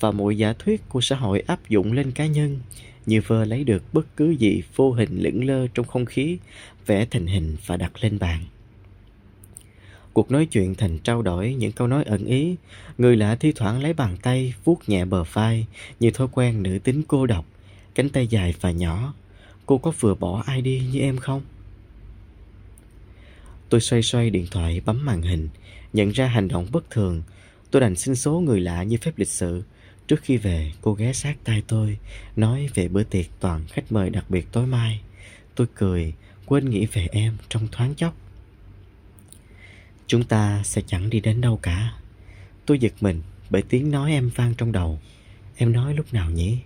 và 0.00 0.10
mọi 0.10 0.36
giả 0.36 0.52
thuyết 0.52 0.88
của 0.88 1.00
xã 1.00 1.16
hội 1.16 1.40
áp 1.40 1.68
dụng 1.68 1.92
lên 1.92 2.10
cá 2.10 2.26
nhân 2.26 2.60
như 3.06 3.20
vơ 3.26 3.44
lấy 3.44 3.64
được 3.64 3.82
bất 3.92 4.16
cứ 4.16 4.30
gì 4.30 4.62
vô 4.76 4.92
hình 4.92 5.18
lững 5.22 5.44
lơ 5.44 5.66
trong 5.74 5.86
không 5.86 6.04
khí, 6.04 6.38
vẽ 6.86 7.06
thành 7.10 7.26
hình 7.26 7.56
và 7.66 7.76
đặt 7.76 7.92
lên 8.00 8.18
bàn. 8.18 8.44
Cuộc 10.20 10.30
nói 10.30 10.46
chuyện 10.46 10.74
thành 10.74 10.98
trao 10.98 11.22
đổi 11.22 11.54
những 11.54 11.72
câu 11.72 11.86
nói 11.86 12.04
ẩn 12.04 12.24
ý. 12.24 12.56
Người 12.98 13.16
lạ 13.16 13.36
thi 13.40 13.52
thoảng 13.52 13.82
lấy 13.82 13.92
bàn 13.92 14.16
tay 14.22 14.54
vuốt 14.64 14.88
nhẹ 14.88 15.04
bờ 15.04 15.24
vai 15.24 15.66
Như 16.00 16.10
thói 16.10 16.28
quen 16.32 16.62
nữ 16.62 16.78
tính 16.84 17.02
cô 17.08 17.26
độc, 17.26 17.46
Cánh 17.94 18.08
tay 18.08 18.26
dài 18.26 18.54
và 18.60 18.70
nhỏ. 18.70 19.14
Cô 19.66 19.78
có 19.78 19.92
vừa 20.00 20.14
bỏ 20.14 20.42
ai 20.46 20.62
đi 20.62 20.82
như 20.92 21.00
em 21.00 21.16
không? 21.16 21.42
Tôi 23.68 23.80
xoay 23.80 24.02
xoay 24.02 24.30
điện 24.30 24.46
thoại 24.50 24.80
bấm 24.86 25.04
màn 25.04 25.22
hình, 25.22 25.48
Nhận 25.92 26.10
ra 26.10 26.26
hành 26.26 26.48
động 26.48 26.66
bất 26.72 26.90
thường. 26.90 27.22
Tôi 27.70 27.80
đành 27.80 27.96
xin 27.96 28.14
số 28.14 28.40
người 28.40 28.60
lạ 28.60 28.82
như 28.82 28.96
phép 28.96 29.12
lịch 29.16 29.30
sự. 29.30 29.62
Trước 30.08 30.20
khi 30.22 30.36
về, 30.36 30.72
cô 30.82 30.92
ghé 30.92 31.12
sát 31.12 31.36
tay 31.44 31.62
tôi, 31.68 31.98
Nói 32.36 32.68
về 32.74 32.88
bữa 32.88 33.02
tiệc 33.02 33.26
toàn 33.40 33.64
khách 33.68 33.92
mời 33.92 34.10
đặc 34.10 34.24
biệt 34.28 34.52
tối 34.52 34.66
mai. 34.66 35.00
Tôi 35.54 35.66
cười, 35.74 36.12
Quên 36.46 36.70
nghĩ 36.70 36.86
về 36.86 37.08
em 37.12 37.36
trong 37.48 37.68
thoáng 37.72 37.94
chốc. 37.94 38.14
Chúng 40.10 40.24
ta 40.24 40.60
sẽ 40.64 40.82
chẳng 40.86 41.10
đi 41.10 41.20
đến 41.20 41.40
đâu 41.40 41.56
cả. 41.62 41.92
Tôi 42.66 42.78
giật 42.78 42.92
mình 43.00 43.22
bởi 43.50 43.62
tiếng 43.62 43.90
nói 43.90 44.12
em 44.12 44.30
vang 44.34 44.54
trong 44.54 44.72
đầu. 44.72 44.98
Em 45.56 45.72
nói 45.72 45.94
lúc 45.94 46.14
nào 46.14 46.30
nhỉ? 46.30 46.58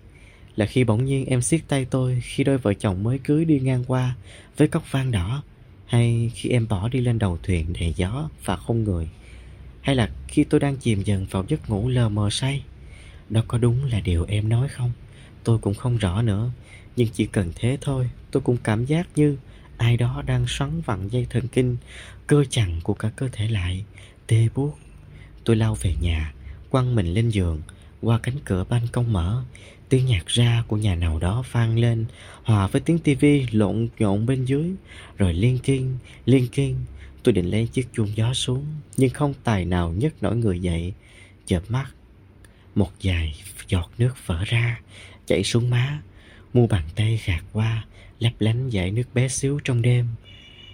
Là 0.57 0.67
khi 0.67 0.85
bỗng 0.85 1.05
nhiên 1.05 1.27
em 1.27 1.43
siết 1.43 1.61
tay 1.69 1.85
tôi 1.85 2.23
Khi 2.25 2.45
đôi 2.45 2.59
vợ 2.59 2.75
chồng 2.75 3.03
mới 3.03 3.19
cưới 3.19 3.45
đi 3.45 3.61
ngang 3.61 3.85
qua 3.87 4.17
Với 4.57 4.69
cốc 4.69 4.83
vang 4.91 5.11
đỏ, 5.11 5.43
Hay 5.87 6.31
khi 6.35 6.49
em 6.49 6.69
bỏ 6.69 6.89
đi 6.89 7.01
lên 7.01 7.19
đầu 7.19 7.39
thuyền 7.43 7.73
đầy 7.81 7.95
gió 7.97 8.29
và 8.45 8.57
không 8.57 8.85
người, 8.85 9.09
Hay 9.81 9.97
là 9.97 10.11
khi 10.29 10.45
tôi 10.45 10.61
đang 10.61 10.77
chìm 10.77 11.03
dần 11.03 11.27
vào 11.31 11.45
giấc 11.49 11.71
ngủ 11.71 11.89
lờ 11.89 12.09
mờ 12.09 12.31
say. 12.31 12.65
Đó 13.31 13.43
có 13.49 13.59
đúng 13.59 13.85
là 13.85 14.01
điều 14.01 14.25
em 14.25 14.49
nói 14.49 14.69
không? 14.69 14.93
Tôi 15.45 15.59
cũng 15.59 15.75
không 15.75 15.97
rõ 15.97 16.23
nữa, 16.23 16.51
Nhưng 16.97 17.09
chỉ 17.09 17.27
cần 17.27 17.53
thế 17.55 17.79
thôi, 17.81 18.11
Tôi 18.31 18.43
cũng 18.43 18.57
cảm 18.57 18.85
giác 18.85 19.09
như 19.17 19.37
Ai 19.79 19.97
đó 19.97 20.23
đang 20.27 20.47
xoắn 20.47 20.81
vặn 20.81 21.09
dây 21.09 21.27
thần 21.31 21.49
kinh 21.49 21.77
Cơ 22.27 22.45
chặn 22.51 22.81
của 22.83 22.95
cả 22.95 23.11
cơ 23.17 23.29
thể 23.33 23.49
lại 23.49 23.85
Tê 24.27 24.49
buốt. 24.55 24.79
Tôi 25.45 25.57
lao 25.57 25.75
về 25.75 25.95
nhà 26.01 26.33
Quăng 26.71 26.95
mình 26.95 27.15
lên 27.15 27.29
giường 27.29 27.63
Qua 28.03 28.19
cánh 28.19 28.37
cửa 28.45 28.65
ban 28.69 28.83
công 28.93 29.13
mở. 29.13 29.45
Tiếng 29.89 30.07
nhạc 30.07 30.27
ra 30.27 30.65
của 30.69 30.77
nhà 30.77 30.95
nào 30.95 31.19
đó 31.19 31.45
vang 31.53 31.79
lên 31.79 32.05
Hòa 32.43 32.67
với 32.67 32.81
tiếng 32.81 32.99
tivi 32.99 33.47
lộn 33.51 33.89
nhộn 33.99 34.27
bên 34.27 34.45
dưới. 34.45 34.71
Rồi 35.19 35.35
liên 35.35 35.59
kiên, 35.59 35.99
liên 36.27 36.49
kiên 36.49 36.77
Tôi 37.23 37.33
định 37.33 37.51
lấy 37.51 37.67
chiếc 37.67 37.89
chuông 37.93 38.09
gió 38.15 38.35
xuống 38.35 38.65
Nhưng 38.97 39.11
không 39.11 39.35
tài 39.45 39.65
nào 39.65 39.93
nhấc 39.93 40.23
nổi 40.23 40.37
người 40.37 40.61
dậy. 40.61 40.93
Chợp 41.47 41.63
mắt 41.69 41.87
Một 42.75 42.91
vài 43.03 43.35
giọt 43.69 43.91
nước 43.99 44.15
vỡ 44.27 44.45
ra 44.45 44.81
Chảy 45.27 45.45
xuống 45.45 45.71
má. 45.71 46.03
Mu 46.53 46.67
bàn 46.67 46.83
tay 46.95 47.21
gạt 47.27 47.45
qua 47.53 47.85
Lấp 48.25 48.33
lánh 48.39 48.71
dải 48.71 48.91
nước 48.91 49.15
bé 49.15 49.29
xíu 49.29 49.61
trong 49.65 49.83
đêm. 49.83 50.07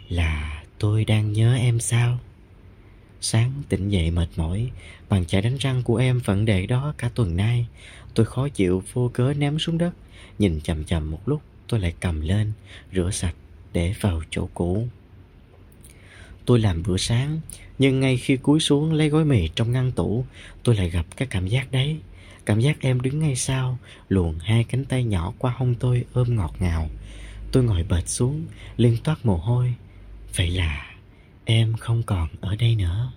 Là 0.08 0.62
tôi 0.78 1.04
đang 1.04 1.32
nhớ 1.32 1.54
em 1.54 1.80
sao? 1.80 2.18
Sáng 3.20 3.52
tỉnh 3.68 3.88
dậy 3.88 4.10
mệt 4.10 4.28
mỏi, 4.36 4.70
Bàn 5.08 5.24
chải 5.26 5.42
đánh 5.42 5.56
răng 5.56 5.82
của 5.82 5.96
em 5.96 6.20
vẫn 6.24 6.44
để 6.44 6.66
đó 6.66 6.94
cả 6.98 7.10
tuần 7.14 7.36
nay. 7.36 7.66
Tôi 8.14 8.26
khó 8.26 8.48
chịu 8.48 8.82
vô 8.92 9.10
cớ 9.14 9.34
ném 9.38 9.58
xuống 9.58 9.78
đất. 9.78 9.94
Nhìn 10.38 10.60
chầm 10.60 10.84
chầm 10.84 11.10
một 11.10 11.28
lúc, 11.28 11.42
tôi 11.68 11.80
lại 11.80 11.94
cầm 12.00 12.20
lên, 12.20 12.52
Rửa 12.92 13.10
sạch 13.10 13.34
để 13.72 13.94
vào 14.00 14.22
chỗ 14.30 14.48
cũ. 14.54 14.88
Tôi 16.44 16.58
làm 16.58 16.82
bữa 16.82 16.96
sáng, 16.96 17.40
Nhưng 17.78 18.00
ngay 18.00 18.16
khi 18.16 18.36
cúi 18.36 18.60
xuống 18.60 18.92
lấy 18.92 19.08
gói 19.08 19.24
mì 19.24 19.48
trong 19.48 19.72
ngăn 19.72 19.92
tủ, 19.92 20.24
Tôi 20.62 20.74
lại 20.76 20.90
gặp 20.90 21.06
cái 21.16 21.28
cảm 21.30 21.46
giác 21.46 21.72
đấy. 21.72 21.96
Cảm 22.46 22.60
giác 22.60 22.80
em 22.80 23.00
đứng 23.00 23.20
ngay 23.20 23.36
sau, 23.36 23.78
Luồn 24.08 24.34
hai 24.40 24.64
cánh 24.64 24.84
tay 24.84 25.04
nhỏ 25.04 25.32
qua 25.38 25.54
hông 25.56 25.74
tôi 25.74 26.04
ôm 26.12 26.36
ngọt 26.36 26.54
ngào. 26.60 26.90
Tôi 27.52 27.64
ngồi 27.64 27.82
bệt 27.88 28.08
xuống, 28.08 28.46
Liên 28.76 28.96
toát 29.04 29.26
mồ 29.26 29.36
hôi. 29.36 29.74
Vậy 30.36 30.50
là 30.50 30.86
em 31.44 31.72
không 31.72 32.02
còn 32.02 32.28
ở 32.40 32.56
đây 32.56 32.76
nữa. 32.76 33.12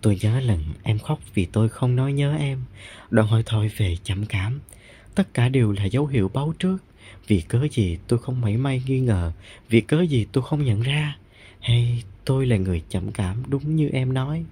Tôi 0.00 0.18
nhớ 0.20 0.40
lần 0.40 0.64
em 0.82 0.98
khóc 0.98 1.20
vì 1.34 1.44
tôi 1.44 1.68
không 1.68 1.96
nói 1.96 2.12
nhớ 2.12 2.36
em. 2.36 2.64
Đoạn 3.10 3.28
hồi 3.28 3.42
thôi 3.46 3.70
về 3.76 3.96
chậm 4.04 4.26
cảm 4.26 4.60
Tất 5.16 5.34
cả 5.34 5.48
đều 5.48 5.72
là 5.72 5.84
dấu 5.84 6.06
hiệu 6.06 6.30
báo 6.34 6.54
trước. 6.58 6.76
Vì 7.26 7.40
cớ 7.40 7.66
gì 7.72 7.98
tôi 8.08 8.18
không 8.18 8.40
mảy 8.40 8.56
may 8.56 8.82
nghi 8.86 9.00
ngờ? 9.00 9.32
Vì 9.68 9.80
cớ 9.80 10.02
gì 10.02 10.26
tôi 10.32 10.44
không 10.44 10.64
nhận 10.64 10.82
ra? 10.82 11.16
Hay 11.60 12.02
tôi 12.24 12.46
là 12.46 12.56
người 12.56 12.82
chậm 12.88 13.12
cảm 13.12 13.42
đúng 13.48 13.76
như 13.76 13.88
em 13.88 14.14
nói? 14.14 14.44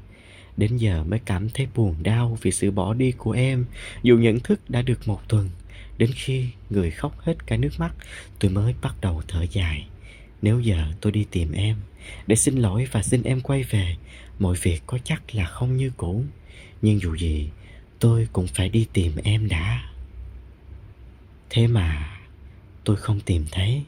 Đến 0.57 0.77
giờ 0.77 1.05
mới 1.05 1.19
cảm 1.19 1.51
thấy 1.51 1.69
buồn 1.75 1.95
đau 2.03 2.39
vì 2.43 2.51
sự 2.51 2.71
bỏ 2.71 2.95
đi 2.95 3.13
của 3.13 3.31
em, 3.31 3.65
Dù 4.03 4.19
nhận 4.19 4.41
thức 4.41 4.61
đã 4.71 4.83
được 4.83 5.09
một 5.09 5.21
tuần. 5.29 5.49
Đến 5.99 6.11
khi 6.15 6.47
người 6.71 6.91
khóc 6.91 7.21
hết 7.21 7.47
cả 7.47 7.57
nước 7.57 7.71
mắt, 7.79 7.95
Tôi 8.39 8.51
mới 8.51 8.75
bắt 8.83 8.95
đầu 9.01 9.23
thở 9.29 9.47
dài. 9.51 9.87
Nếu 10.43 10.61
giờ 10.61 10.93
tôi 11.01 11.13
đi 11.13 11.27
tìm 11.31 11.53
em, 11.53 11.77
Để 12.27 12.37
xin 12.37 12.57
lỗi 12.57 12.87
và 12.93 13.03
xin 13.03 13.23
em 13.23 13.41
quay 13.41 13.63
về, 13.63 13.97
Mọi 14.39 14.57
việc 14.63 14.83
có 14.87 14.99
chắc 15.05 15.35
là 15.35 15.45
không 15.45 15.77
như 15.77 15.91
cũ. 15.97 16.25
Nhưng 16.83 17.01
dù 17.01 17.17
gì, 17.17 17.51
Tôi 17.99 18.29
cũng 18.33 18.47
phải 18.47 18.69
đi 18.69 18.87
tìm 18.93 19.13
em 19.25 19.49
đã. 19.49 19.83
Thế 21.51 21.67
mà, 21.67 22.19
Tôi 22.85 22.97
không 22.97 23.21
tìm 23.21 23.45
thấy. 23.51 23.83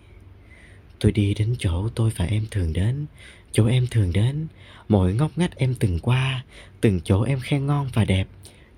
Tôi 0.99 1.13
đi 1.13 1.35
đến 1.35 1.55
chỗ 1.59 1.89
tôi 1.95 2.11
và 2.17 2.25
em 2.25 2.47
thường 2.51 2.73
đến, 2.73 3.07
Chỗ 3.53 3.67
em 3.67 3.87
thường 3.91 4.13
đến. 4.13 4.47
Mọi 4.89 5.15
ngóc 5.15 5.39
ngách 5.39 5.57
em 5.57 5.75
từng 5.75 5.99
qua, 5.99 6.45
Từng 6.81 7.01
chỗ 7.05 7.23
em 7.23 7.41
khen 7.41 7.67
ngon 7.67 7.89
và 7.95 8.05
đẹp. 8.05 8.29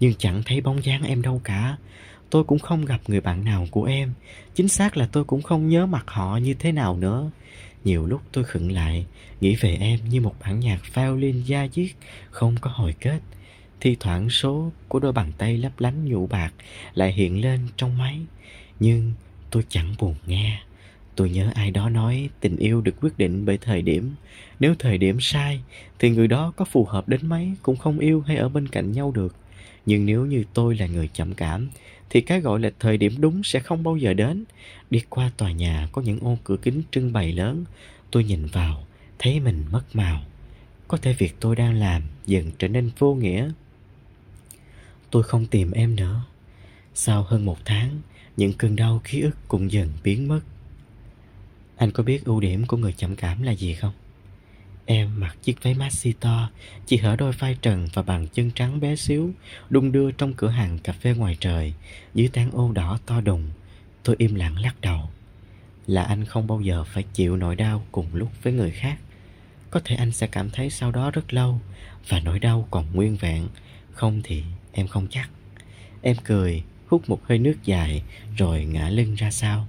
Nhưng 0.00 0.14
chẳng 0.14 0.42
thấy 0.46 0.60
bóng 0.60 0.84
dáng 0.84 1.02
em 1.02 1.22
đâu 1.22 1.40
cả. 1.44 1.76
Tôi 2.30 2.44
cũng 2.44 2.58
không 2.58 2.84
gặp 2.84 3.00
người 3.08 3.20
bạn 3.20 3.44
nào 3.44 3.66
của 3.70 3.84
em. 3.84 4.12
Chính 4.54 4.68
xác 4.68 4.96
là 4.96 5.08
tôi 5.12 5.24
cũng 5.24 5.42
không 5.42 5.68
nhớ 5.68 5.86
mặt 5.86 6.04
họ 6.06 6.36
như 6.36 6.54
thế 6.54 6.72
nào 6.72 6.96
nữa. 6.96 7.30
Nhiều 7.84 8.06
lúc 8.06 8.20
tôi 8.32 8.44
khựng 8.44 8.72
lại, 8.72 9.06
Nghĩ 9.40 9.56
về 9.56 9.76
em 9.80 10.00
như 10.08 10.20
một 10.20 10.34
bản 10.40 10.60
nhạc 10.60 10.94
violin 10.94 11.42
da 11.42 11.66
diết, 11.72 11.90
Không 12.30 12.56
có 12.60 12.70
hồi 12.70 12.94
kết. 13.00 13.20
Thi 13.80 13.96
thoảng 14.00 14.30
số 14.30 14.72
của 14.88 14.98
đôi 14.98 15.12
bàn 15.12 15.32
tay 15.38 15.56
lấp 15.56 15.80
lánh 15.80 16.04
nhũ 16.04 16.26
bạc 16.26 16.52
Lại 16.94 17.12
hiện 17.12 17.40
lên 17.40 17.60
trong 17.76 17.98
máy. 17.98 18.20
Nhưng 18.80 19.12
tôi 19.50 19.64
chẳng 19.68 19.94
buồn 19.98 20.14
nghe. 20.26 20.62
Tôi 21.16 21.30
nhớ 21.30 21.50
ai 21.54 21.70
đó 21.70 21.88
nói 21.88 22.28
tình 22.40 22.56
yêu 22.56 22.80
được 22.80 22.94
quyết 23.00 23.18
định 23.18 23.44
bởi 23.44 23.58
thời 23.58 23.82
điểm. 23.82 24.14
Nếu 24.60 24.74
thời 24.78 24.98
điểm 24.98 25.20
sai, 25.20 25.60
Thì 25.98 26.10
người 26.10 26.28
đó 26.28 26.52
có 26.56 26.64
phù 26.64 26.84
hợp 26.84 27.08
đến 27.08 27.26
mấy 27.26 27.54
Cũng 27.62 27.76
không 27.76 27.98
yêu 27.98 28.20
hay 28.26 28.36
ở 28.36 28.48
bên 28.48 28.68
cạnh 28.68 28.92
nhau 28.92 29.12
được. 29.14 29.34
Nhưng 29.86 30.06
nếu 30.06 30.26
như 30.26 30.44
tôi 30.54 30.76
là 30.76 30.86
người 30.86 31.08
chậm 31.14 31.34
cảm 31.34 31.68
thì 32.10 32.20
cái 32.20 32.40
gọi 32.40 32.60
là 32.60 32.70
thời 32.78 32.96
điểm 32.96 33.14
đúng 33.18 33.42
sẽ 33.42 33.60
không 33.60 33.82
bao 33.82 33.96
giờ 33.96 34.14
đến. 34.14 34.44
Đi 34.90 35.02
qua 35.08 35.30
tòa 35.36 35.52
nhà 35.52 35.88
có 35.92 36.02
những 36.02 36.20
ô 36.20 36.38
cửa 36.44 36.56
kính 36.62 36.82
trưng 36.90 37.12
bày 37.12 37.32
lớn, 37.32 37.64
Tôi 38.10 38.24
nhìn 38.24 38.46
vào, 38.46 38.86
Thấy 39.18 39.40
mình 39.40 39.64
mất 39.70 39.82
màu. 39.92 40.22
Có 40.88 40.96
thể 40.96 41.12
việc 41.12 41.36
tôi 41.40 41.56
đang 41.56 41.74
làm 41.74 42.02
dần 42.26 42.50
trở 42.58 42.68
nên 42.68 42.90
vô 42.98 43.14
nghĩa. 43.14 43.50
Tôi 45.10 45.22
không 45.22 45.46
tìm 45.46 45.70
em 45.70 45.96
nữa. 45.96 46.22
Sau 46.94 47.22
hơn 47.22 47.44
một 47.44 47.58
tháng, 47.64 48.00
Những 48.36 48.52
cơn 48.52 48.76
đau 48.76 49.00
ký 49.04 49.20
ức 49.20 49.36
cũng 49.48 49.72
dần 49.72 49.92
biến 50.04 50.28
mất. 50.28 50.40
Anh 51.76 51.90
có 51.90 52.02
biết 52.02 52.24
ưu 52.24 52.40
điểm 52.40 52.66
của 52.66 52.76
người 52.76 52.92
chậm 52.92 53.16
cảm 53.16 53.42
là 53.42 53.52
gì 53.52 53.74
không? 53.74 53.92
Mặc 55.20 55.36
chiếc 55.42 55.62
váy 55.62 55.74
maxi 55.74 56.12
to, 56.12 56.50
chỉ 56.86 56.96
hở 56.96 57.16
đôi 57.16 57.32
vai 57.32 57.56
trần 57.62 57.88
và 57.94 58.02
bàn 58.02 58.26
chân 58.32 58.50
trắng 58.50 58.80
bé 58.80 58.96
xíu, 58.96 59.30
đung 59.70 59.92
đưa 59.92 60.10
trong 60.10 60.34
cửa 60.34 60.48
hàng 60.48 60.78
cà 60.78 60.92
phê 60.92 61.14
ngoài 61.14 61.36
trời, 61.40 61.74
dưới 62.14 62.28
tán 62.28 62.50
ô 62.50 62.72
đỏ 62.72 62.98
to 63.06 63.20
đùng. 63.20 63.50
Tôi 64.02 64.16
im 64.18 64.34
lặng 64.34 64.58
lắc 64.58 64.80
đầu. 64.80 65.00
Là 65.86 66.02
anh 66.02 66.24
không 66.24 66.46
bao 66.46 66.60
giờ 66.60 66.84
phải 66.84 67.02
chịu 67.02 67.36
nỗi 67.36 67.56
đau 67.56 67.84
cùng 67.92 68.06
lúc 68.12 68.28
với 68.42 68.52
người 68.52 68.70
khác. 68.70 68.98
Có 69.70 69.80
thể 69.84 69.96
anh 69.96 70.12
sẽ 70.12 70.26
cảm 70.26 70.50
thấy 70.50 70.70
sau 70.70 70.92
đó 70.92 71.10
rất 71.10 71.34
lâu 71.34 71.60
và 72.08 72.20
nỗi 72.20 72.38
đau 72.38 72.68
còn 72.70 72.86
nguyên 72.92 73.16
vẹn. 73.16 73.48
Không 73.92 74.20
thì 74.24 74.42
em 74.72 74.86
không 74.86 75.06
chắc. 75.10 75.30
Em 76.02 76.16
cười, 76.24 76.62
hút 76.86 77.08
một 77.08 77.20
hơi 77.24 77.38
nước 77.38 77.56
dài 77.64 78.02
rồi 78.36 78.64
ngã 78.64 78.88
lưng 78.88 79.14
ra 79.14 79.30
sau. 79.30 79.66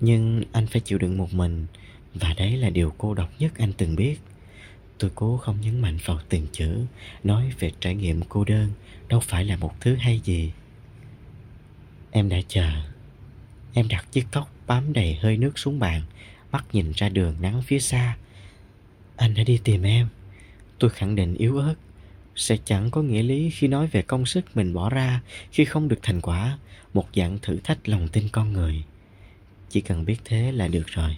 Nhưng 0.00 0.42
anh 0.52 0.66
phải 0.66 0.80
chịu 0.80 0.98
đựng 0.98 1.18
một 1.18 1.34
mình 1.34 1.66
Và 2.14 2.34
đấy 2.36 2.56
là 2.56 2.70
điều 2.70 2.94
cô 2.98 3.14
độc 3.14 3.30
nhất 3.38 3.52
anh 3.58 3.72
từng 3.72 3.96
biết 3.96 4.18
Tôi 4.98 5.10
cố 5.14 5.36
không 5.36 5.60
nhấn 5.60 5.80
mạnh 5.80 5.98
vào 6.04 6.18
từng 6.28 6.46
chữ, 6.52 6.84
Nói 7.24 7.52
về 7.58 7.72
trải 7.80 7.94
nghiệm 7.94 8.20
cô 8.28 8.44
đơn, 8.44 8.72
Đâu 9.08 9.20
phải 9.20 9.44
là 9.44 9.56
một 9.56 9.80
thứ 9.80 9.94
hay 9.94 10.20
gì. 10.24 10.52
Em 12.10 12.28
đã 12.28 12.36
chờ. 12.48 12.70
Em 13.74 13.88
đặt 13.88 14.12
chiếc 14.12 14.26
cốc 14.32 14.50
bám 14.66 14.92
đầy 14.92 15.14
hơi 15.14 15.36
nước 15.36 15.58
xuống 15.58 15.78
bàn, 15.78 16.02
Mắt 16.52 16.64
nhìn 16.72 16.92
ra 16.96 17.08
đường 17.08 17.36
nắng 17.40 17.62
phía 17.62 17.78
xa. 17.78 18.16
Anh 19.16 19.34
đã 19.34 19.44
đi 19.44 19.60
tìm 19.64 19.82
em. 19.82 20.08
Tôi 20.78 20.90
khẳng 20.90 21.16
định 21.16 21.34
yếu 21.34 21.58
ớt. 21.58 21.74
Sẽ 22.36 22.56
chẳng 22.64 22.90
có 22.90 23.02
nghĩa 23.02 23.22
lý 23.22 23.50
khi 23.50 23.68
nói 23.68 23.86
về 23.86 24.02
công 24.02 24.26
sức 24.26 24.56
mình 24.56 24.74
bỏ 24.74 24.90
ra 24.90 25.20
Khi 25.50 25.64
không 25.64 25.88
được 25.88 25.98
thành 26.02 26.20
quả, 26.20 26.58
Một 26.94 27.08
dạng 27.14 27.38
thử 27.42 27.58
thách 27.64 27.88
lòng 27.88 28.08
tin 28.08 28.28
con 28.32 28.52
người. 28.52 28.84
Chỉ 29.68 29.80
cần 29.80 30.04
biết 30.04 30.16
thế 30.24 30.52
là 30.52 30.68
được 30.68 30.86
rồi. 30.86 31.16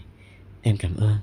Em 0.62 0.76
cảm 0.76 0.96
ơn. 0.96 1.16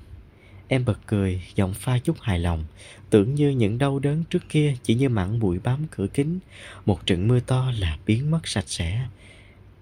Em 0.68 0.84
bật 0.84 0.98
cười, 1.06 1.42
giọng 1.54 1.74
pha 1.74 1.98
chút 1.98 2.16
hài 2.20 2.38
lòng. 2.38 2.64
Tưởng 3.10 3.34
như 3.34 3.50
những 3.50 3.78
đau 3.78 3.98
đớn 3.98 4.24
trước 4.30 4.48
kia 4.48 4.74
Chỉ 4.82 4.94
như 4.94 5.08
mảng 5.08 5.40
bụi 5.40 5.58
bám 5.58 5.86
cửa 5.90 6.06
kính. 6.06 6.38
Một 6.86 7.06
trận 7.06 7.28
mưa 7.28 7.40
to 7.40 7.72
là 7.78 7.98
biến 8.06 8.30
mất 8.30 8.48
sạch 8.48 8.64
sẽ. 8.66 9.06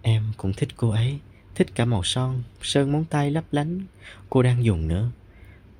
Em 0.02 0.23
cũng 0.37 0.52
thích 0.52 0.69
cô 0.76 0.90
ấy 0.90 1.19
Thích 1.55 1.75
cả 1.75 1.85
màu 1.85 2.02
son 2.02 2.43
Sơn 2.62 2.93
móng 2.93 3.05
tay 3.05 3.31
lấp 3.31 3.45
lánh. 3.52 3.81
Cô 4.31 4.43
đang 4.43 4.64
dùng 4.64 4.88
nữa. 4.88 5.11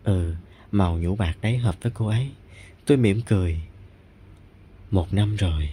Ừ, 0.05 0.35
màu 0.73 0.99
nhũ 0.99 1.17
bạc 1.17 1.35
đấy 1.43 1.57
hợp 1.57 1.77
với 1.83 1.93
cô 1.95 2.07
ấy. 2.07 2.31
Tôi 2.87 2.97
mỉm 2.97 3.21
cười. 3.27 3.61
Một 4.91 5.15
năm 5.15 5.37
rồi 5.37 5.69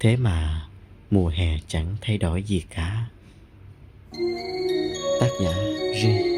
Thế 0.00 0.16
mà 0.16 0.68
mùa 1.10 1.28
hè 1.28 1.58
chẳng 1.68 1.96
thay 2.00 2.18
đổi 2.18 2.42
gì 2.42 2.64
cả. 2.70 3.06
Tác 5.20 5.30
giả 5.40 5.52
Riêng 6.02 6.35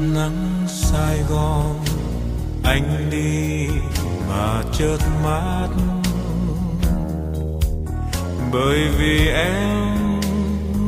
nắng 0.00 0.64
Sài 0.68 1.18
Gòn. 1.28 1.78
Anh 2.64 3.10
đi 3.10 3.66
mà 4.28 4.62
chợt 4.72 4.98
mát 5.24 5.68
bởi 8.52 8.88
vì 8.98 9.28
em 9.28 10.20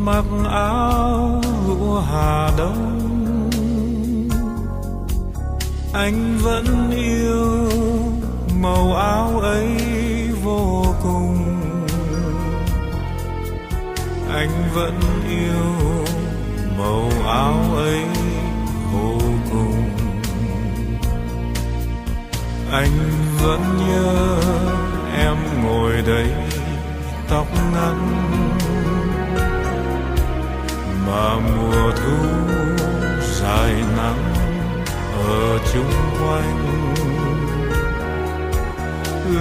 mặc 0.04 0.24
áo 0.50 1.40
lụa 1.68 2.00
hà 2.00 2.50
đông. 2.58 2.98
Anh 5.92 6.38
vẫn 6.42 6.90
yêu 6.90 7.70
màu 8.60 8.94
áo 8.94 9.40
ấy 9.40 9.76
vô 10.42 10.84
cùng. 11.02 11.38
Anh 14.34 14.50
vẫn 14.74 15.00
yêu 15.28 16.04
màu 16.78 17.10
áo 17.26 17.54
ấy. 17.76 18.21
Anh 22.72 23.10
vẫn 23.42 23.60
nhớ 23.88 24.36
em 25.18 25.36
ngồi 25.64 25.92
đây, 26.06 26.26
tóc 27.28 27.46
ngắn. 27.72 27.98
Mà 31.06 31.34
mùa 31.34 31.90
thu 31.96 32.16
dài 33.40 33.74
nắng 33.96 34.34
ở 35.28 35.58
chung 35.72 35.92
quanh. 36.20 36.58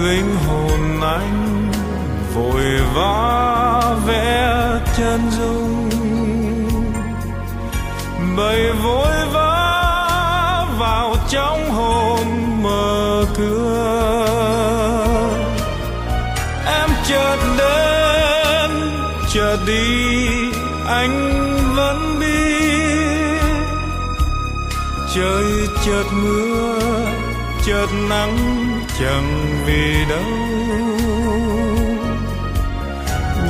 Linh 0.04 0.36
hồn 0.48 1.02
anh 1.02 1.72
vội 2.36 2.64
vã 2.94 3.96
vẽ 4.08 4.54
chân 4.98 5.22
dung. 5.32 5.90
Bầy 8.38 8.72
vội 8.72 9.26
vã 9.34 10.68
vào 10.80 11.16
trong 11.30 11.70
hồn 11.70 12.21
cửa 13.38 15.22
em 16.66 16.90
chợt 17.08 17.38
đến, 17.58 18.72
chợt 19.34 19.58
đi, 19.68 20.52
anh 20.88 21.16
vẫn 21.76 22.20
biết 22.20 22.42
trời 25.16 25.68
chợt 25.86 26.04
mưa, 26.12 26.80
chợt 27.66 27.88
nắng, 28.10 28.38
chẳng 29.00 29.48
vì 29.66 30.06
đâu. 30.10 30.24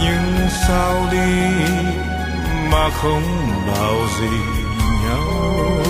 Nhưng 0.02 0.50
sao 0.68 1.08
đi 1.12 1.32
mà 2.72 2.90
không 2.90 3.24
bảo 3.68 3.96
gì 4.20 4.38
nhau? 5.04 5.81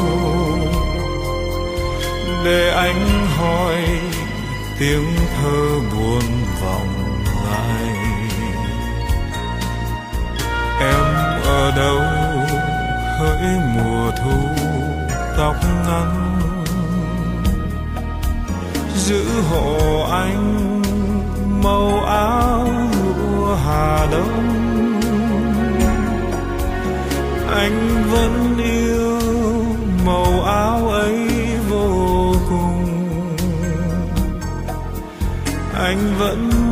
Để 2.45 2.69
anh 2.69 3.27
hỏi 3.37 3.75
tiếng 4.79 5.15
thơ 5.35 5.79
buồn 5.91 6.23
vòng 6.61 7.23
lại 7.45 7.95
em 10.79 11.03
ở 11.43 11.71
đâu 11.77 12.01
hỡi 13.19 13.59
mùa 13.75 14.11
thu 14.17 14.41
tóc 15.37 15.55
ngắn? 15.87 16.39
Giữ 18.95 19.25
hộ 19.49 20.07
anh 20.11 20.81
màu 21.63 22.03
áo 22.05 22.67
lụa 23.17 23.55
hà 23.55 24.07
đông. 24.11 24.61
Anh 27.55 28.03
vẫn 28.11 28.50
anh 35.91 36.15
vẫn 36.19 36.70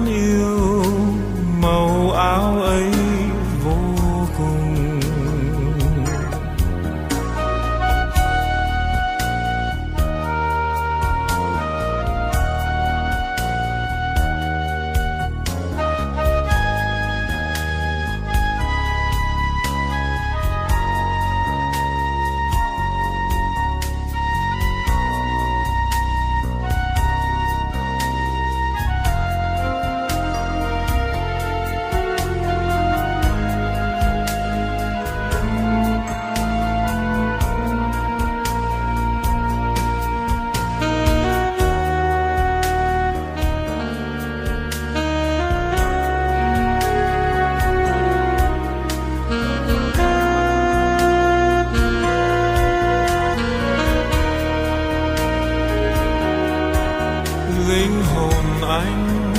linh 57.70 58.04
hồn 58.16 58.70
anh 58.70 59.34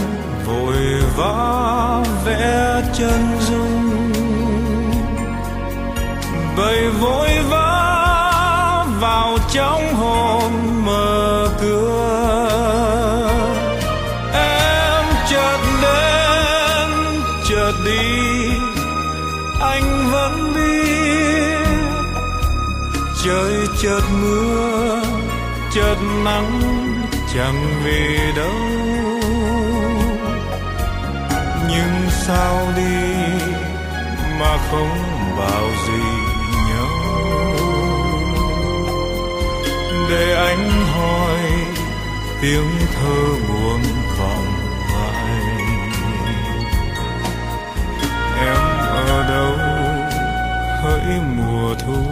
vội 0.47 0.77
vã 1.17 2.05
vẽ 2.25 2.83
chân 2.99 3.39
dung. 3.41 4.13
Bầy 6.57 6.91
vội 6.91 7.29
vã 7.49 8.87
vào 9.01 9.39
trong 9.53 9.95
hồn 9.95 10.53
mở 10.85 11.49
cửa. 11.61 13.31
Em 14.33 15.05
chợt 15.31 15.59
đến, 15.83 16.89
chợt 17.49 17.73
đi. 17.85 18.51
Anh 19.61 20.11
vẫn 20.13 20.53
biết. 20.55 21.67
Trời 23.25 23.55
chợt 23.83 24.03
mưa, 24.23 25.03
chợt 25.75 25.97
nắng, 26.25 26.61
chẳng 27.35 27.70
về 27.85 28.33
đâu? 28.37 28.55
Nhưng 31.69 32.11
sao 32.11 32.73
đi 32.77 33.07
mà 34.41 34.59
không 34.71 34.99
bảo 35.39 35.69
gì 35.87 36.03
nhau? 36.69 36.89
Để 40.11 40.35
anh 40.35 40.71
hỏi 40.71 41.41
tiếng 42.43 42.71
thơ 42.95 43.21
buồn 43.49 43.81
vọng 44.19 44.55
lại 44.93 45.41
em 48.39 48.57
ở 48.89 49.25
đâu? 49.29 49.57
Hỡi 50.83 51.21
mùa 51.37 51.75
thu 51.87 52.07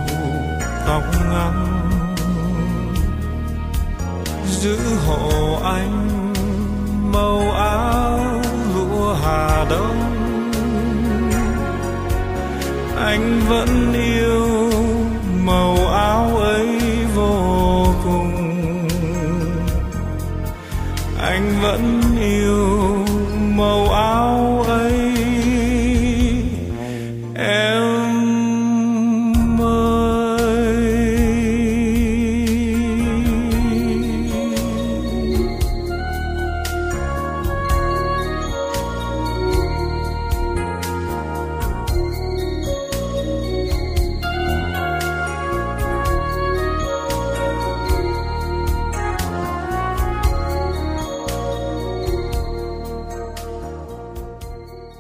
tóc 0.87 1.03
ngắn 1.31 1.78
giữ 4.59 4.79
hộ 5.07 5.61
anh, 5.64 6.33
màu 7.12 7.53
áo 7.53 8.21
lụa 8.75 9.14
hà 9.14 9.64
đông. 9.71 9.99
Anh 12.97 13.40
vẫn 13.49 13.92
yêu 13.92 14.71
màu 15.44 15.77
áo 15.87 16.37
ấy 16.37 16.81
vô 17.14 17.87
cùng. 18.05 18.88
Anh 21.21 21.59
vẫn 21.62 22.01
yêu 22.21 22.98